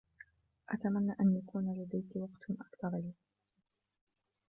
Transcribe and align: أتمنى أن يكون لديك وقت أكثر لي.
أتمنى 0.69 1.15
أن 1.21 1.37
يكون 1.37 1.73
لديك 1.73 2.15
وقت 2.15 2.51
أكثر 2.59 2.97
لي. 2.97 3.11